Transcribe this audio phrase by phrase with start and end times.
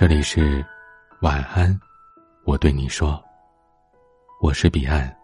[0.00, 0.64] 这里是
[1.20, 1.78] 晚安，
[2.46, 3.22] 我对你说，
[4.40, 5.14] 我是彼岸。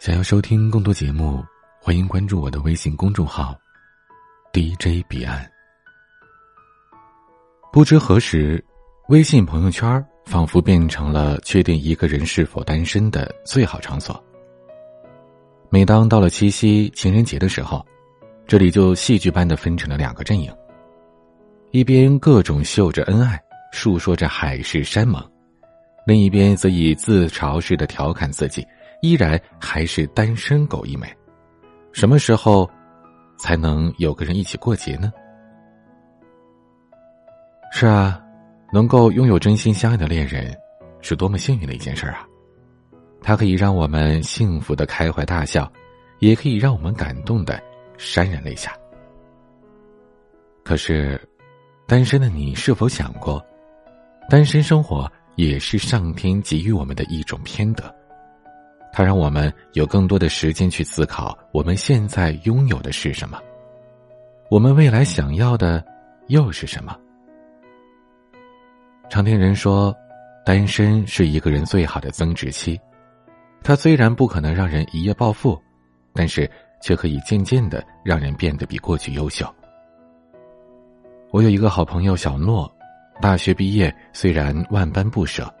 [0.00, 1.44] 想要收听更多节目，
[1.80, 3.56] 欢迎关注我的微信公众号
[4.52, 5.48] DJ 彼岸。
[7.72, 8.64] 不知何时，
[9.10, 14.20] 微信朋友圈仿佛变成了确定一个人是否单身的最好场所。
[15.70, 17.86] 每当到了七夕、情人节的时候，
[18.44, 20.52] 这里就戏剧般的分成了两个阵营。
[21.72, 23.38] 一边各种秀着恩爱，
[23.76, 25.20] 述说着海誓山盟；
[26.06, 28.66] 另一边则以自嘲似的调侃自己，
[29.02, 31.06] 依然还是单身狗一枚。
[31.92, 32.68] 什么时候
[33.38, 35.12] 才能有个人一起过节呢？
[37.70, 38.18] 是啊，
[38.72, 40.56] 能够拥有真心相爱的恋人，
[41.02, 42.26] 是多么幸运的一件事啊！
[43.20, 45.70] 它可以让我们幸福的开怀大笑，
[46.20, 47.62] 也可以让我们感动的
[47.98, 48.72] 潸然泪下。
[50.64, 51.20] 可是。
[51.88, 53.40] 单身的你是否想过，
[54.28, 57.84] 单身生活也是上天给予我们的一种偏德，
[58.92, 63.40] 它让我们有更多的时间去思考我们现在拥有的是什么，
[64.50, 65.84] 我们未来想要的
[66.26, 66.96] 又是什么？
[69.08, 69.94] 常听人说，
[70.44, 72.80] 单身是一个人最好的增值期，
[73.62, 75.56] 它虽然不可能让人一夜暴富，
[76.12, 76.50] 但是
[76.82, 79.46] 却可以渐渐的让人变得比过去优秀。
[81.30, 82.72] 我有一个好朋友小诺，
[83.20, 85.52] 大学毕业虽然万般不舍，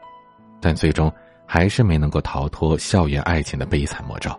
[0.60, 1.12] 但最终
[1.46, 4.30] 还是没能够逃脱校园爱情的悲惨魔咒，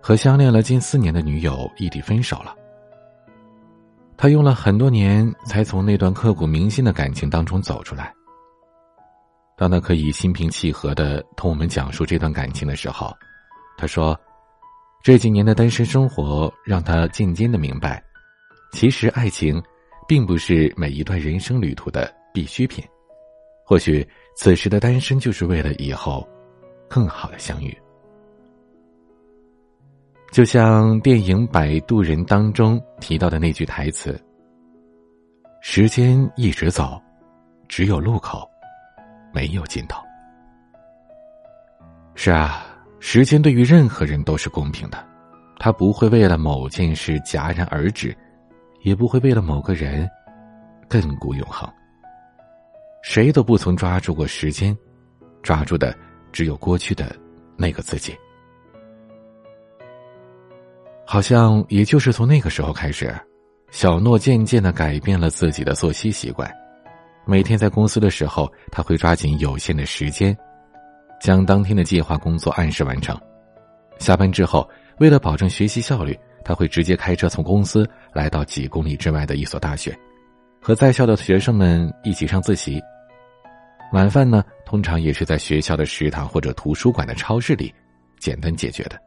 [0.00, 2.54] 和相恋了近四年的女友异地分手了。
[4.16, 8.12] 他用了很多年才从那段刻骨铭心的感情当中走出来。
[9.56, 13.12] 当他可以心平气和的同我们讲述这段感情的时候，
[13.76, 14.18] 他说
[15.02, 18.02] ：“这几年的单身生活让他渐渐的明白，
[18.72, 19.60] 其实爱情。”
[20.08, 22.82] 并不是每一段人生旅途的必需品，
[23.62, 26.26] 或许此时的单身就是为了以后
[26.88, 27.76] 更好的相遇。
[30.32, 34.18] 就像电影《摆渡人》当中提到的那句台词
[35.60, 36.98] ：“时间一直走，
[37.68, 38.48] 只有路口，
[39.30, 40.02] 没有尽头。”
[42.14, 42.66] 是啊，
[42.98, 45.06] 时间对于任何人都是公平的，
[45.58, 48.16] 他不会为了某件事戛然而止。
[48.82, 50.08] 也不会为了某个人
[50.88, 51.68] 亘古永恒。
[53.02, 54.76] 谁都不曾抓住过时间，
[55.42, 55.96] 抓住的
[56.32, 57.14] 只有过去的
[57.56, 58.14] 那个自己。
[61.06, 63.14] 好像也就是从那个时候开始，
[63.70, 66.50] 小诺渐渐的改变了自己的作息习惯。
[67.24, 70.36] 每天在公司的时候，他会抓紧有限的时间，
[71.20, 73.18] 将当天的计划工作按时完成。
[73.98, 74.68] 下班之后，
[74.98, 76.18] 为了保证学习效率。
[76.48, 79.94] 他会直接开车从公司来到几公里之外的一所大学，
[80.62, 82.80] 和在校的学生们一起上自习。
[83.92, 87.70] 晚饭呢，通常也是在学校的食堂或者图书馆的超市里
[88.18, 88.98] 简单解决的。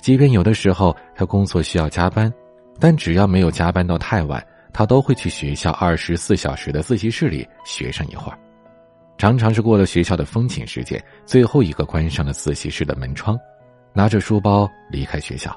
[0.00, 2.32] 即便有的时候他工作需要加班，
[2.80, 8.38] 但只要没有加班到太晚，他都会去学校二十四小时的自习室里学上一会儿。
[9.18, 13.38] 常常是过了学校的风寝时间，最后一个关上了自习室的门窗，
[13.92, 15.54] 拿着书包离开学校。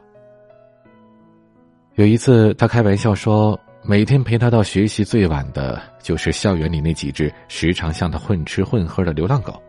[1.95, 9.61] 有一次，他开玩笑说：“每天陪他到学习最晚的，就是校园里那几只时常向他混吃混喝的流浪狗。”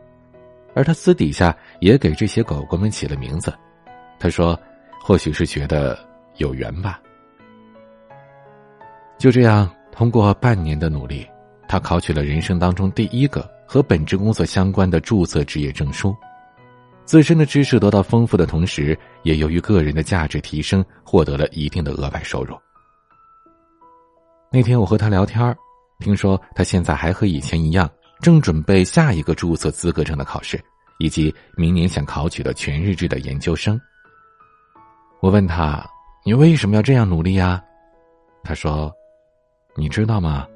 [0.73, 3.53] 而他私底下也给这些狗狗们起了名字。
[4.21, 4.57] 他说
[5.03, 5.99] ：“或许是觉得
[6.37, 7.01] 有缘吧。”
[9.19, 11.27] 就这样，通过半年的努力，
[11.67, 16.15] 他考取了人生当中第一个和本职工作相关的注册职业证书。
[17.11, 22.57] 自身的知识得到丰富的同时，也由于个人的价值提升，获得了一定的额外收入。
[24.53, 25.53] 那天我和他聊天
[25.99, 27.91] 听说他现在还和以前一样，
[28.21, 30.63] 正准备下一个注册资格证的考试，
[31.01, 33.77] 以及明年想考取的全日制的研究生。
[35.19, 35.85] 我问他
[36.25, 37.61] ：“你为什么要这样努力呀？”
[38.45, 38.89] 他说
[39.75, 40.47] ：“你知道吗？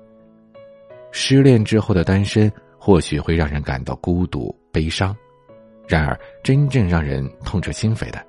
[1.11, 2.49] 失恋之后的单身
[2.79, 5.13] 或许会让人感到孤独、悲伤。”
[5.87, 8.25] 然而，真正让人痛彻心扉的，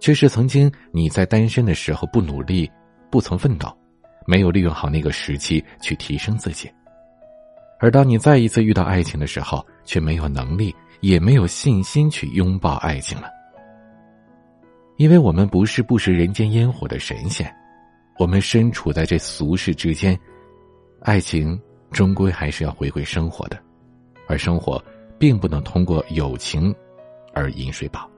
[0.00, 2.70] 却是曾经你在单身的时候不努力、
[3.10, 3.72] 不曾奋斗，
[4.26, 6.68] 没有利用好那个时期去提升自己；
[7.78, 13.28] 而当你再一次遇到爱情的时候，却没有能力，也没有信心去拥抱爱情了。
[14.96, 17.48] 因为我们不是不食人间烟火的神仙，
[18.18, 20.18] 我们身处在这俗世之间，
[21.02, 21.56] 爱情
[21.92, 23.56] 终归还是要回归生活的，
[24.26, 24.84] 而生活
[25.16, 26.74] 并不能通过友情。
[27.38, 28.10] 而饮水饱。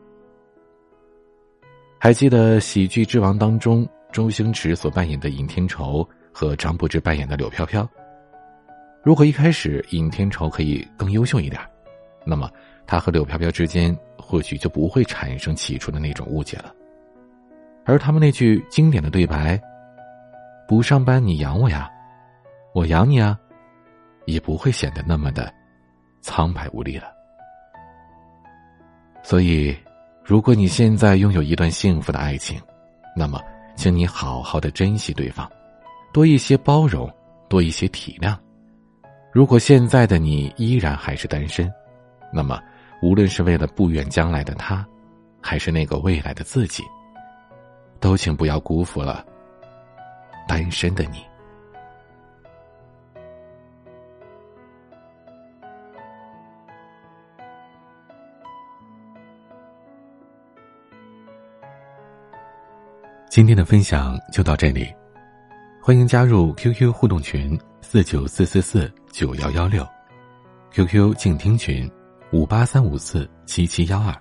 [1.98, 7.86] 还记得《喜剧之王》当中周星驰所扮演的尹天仇和张柏芝扮演的柳飘飘，
[9.02, 11.60] 如果一开始尹天仇可以更优秀一点，
[12.24, 12.50] 那么
[12.86, 16.74] 他和柳飘飘之间或许就不会产生起初的那种误解了。
[17.84, 19.60] 而他们那句经典的对白
[20.66, 21.90] ：“不上班你养我呀，
[22.74, 23.38] 我养你啊”，
[24.26, 25.52] 也不会显得那么的
[26.22, 27.19] 苍白无力了。
[29.22, 29.76] 所以，
[30.24, 32.60] 如果你现在拥有一段幸福的爱情，
[33.14, 33.40] 那么，
[33.76, 35.50] 请你好好的珍惜对方，
[36.12, 37.08] 多一些包容，
[37.48, 38.36] 多一些体谅。
[39.32, 41.72] 如果现在的你依然还是单身，
[42.32, 42.60] 那么，
[43.02, 44.84] 无论是为了不远将来的他，
[45.40, 46.82] 还是那个未来的自己，
[48.00, 49.24] 都请不要辜负了
[50.48, 51.29] 单身的你。
[63.30, 64.92] 今天的分享就到这里，
[65.80, 69.86] 欢迎加入 QQ 互动群四九四四四九幺幺六
[70.72, 71.88] ，QQ 静听群
[72.32, 74.12] 五八三五四七七幺二，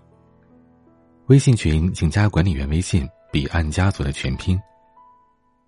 [1.25, 4.61] 微信群请加管理员微信彼岸家族的全拼，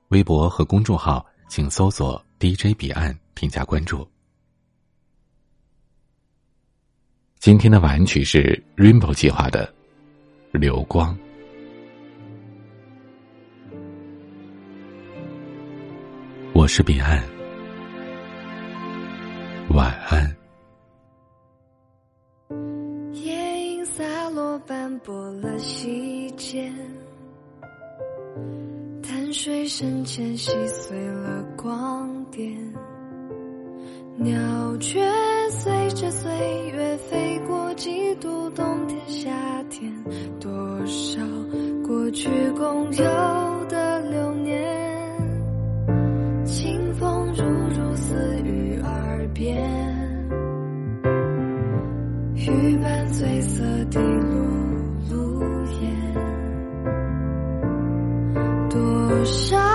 [0.10, 4.08] 微博和公众号请搜索 DJ 彼岸添加关注。
[7.40, 9.66] 今天的晚曲是 Rainbow 计划的
[10.60, 11.18] 《流光》。
[16.62, 17.24] 我是彼岸，
[19.70, 20.32] 晚安。
[23.14, 26.72] 夜影洒落，斑驳了溪间，
[29.02, 32.56] 潭水深浅，细碎了光点。
[34.18, 35.04] 鸟雀
[35.50, 36.32] 随着岁
[36.76, 39.92] 月飞过，几度冬天夏天，
[40.40, 41.20] 多少
[41.84, 43.51] 过去共有
[49.42, 49.58] 边，
[52.36, 54.38] 雨般醉色滴落
[55.10, 55.42] 路
[55.82, 55.90] 沿，
[58.70, 59.71] 多少。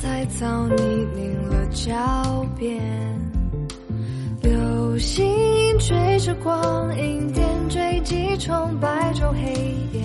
[0.00, 2.80] 太早泥泞了脚边，
[4.42, 5.26] 流星
[5.78, 10.02] 追着光影点缀几重白昼黑夜，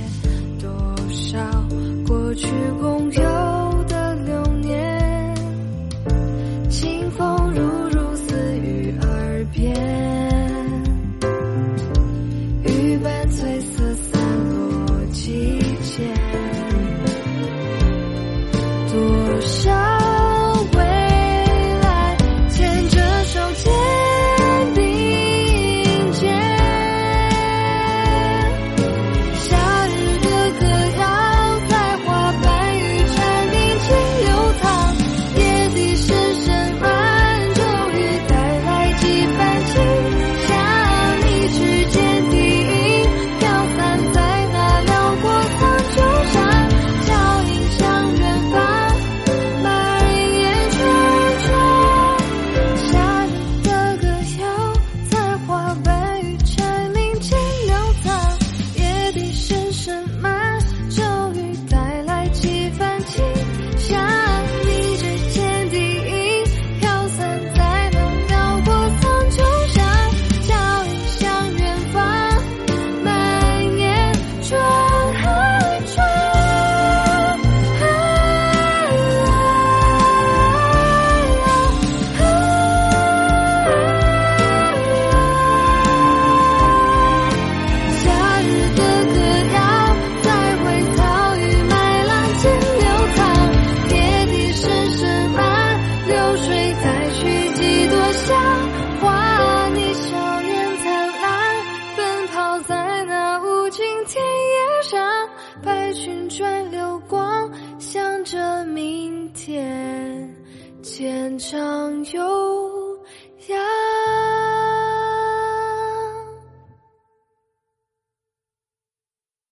[110.96, 112.43] 天长又